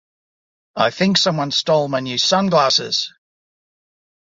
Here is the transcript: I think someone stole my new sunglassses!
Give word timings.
I 0.75 0.89
think 0.89 1.17
someone 1.19 1.51
stole 1.51 1.87
my 1.87 1.99
new 1.99 2.15
sunglassses! 2.17 3.11